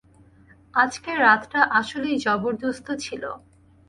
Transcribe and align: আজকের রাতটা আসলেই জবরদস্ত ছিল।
আজকের 0.73 1.17
রাতটা 1.19 1.61
আসলেই 1.79 2.17
জবরদস্ত 2.17 2.87
ছিল। 2.95 3.23